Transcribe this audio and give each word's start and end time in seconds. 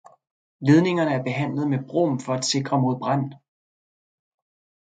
Ledningerne 0.59 1.13
er 1.13 1.23
behandlet 1.23 1.69
med 1.69 1.87
brom 1.87 2.19
for 2.19 2.33
at 2.33 2.45
sikre 2.45 2.81
mod 2.81 2.99
brand. 2.99 3.33